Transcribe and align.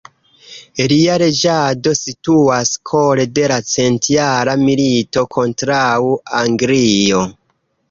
Lia 0.91 1.17
reĝado 1.23 1.93
situas 1.99 2.71
kore 2.93 3.27
de 3.37 3.45
la 3.53 3.59
Centjara 3.73 4.57
milito 4.65 5.27
kontraŭ 5.37 5.87
Anglio. 6.43 7.25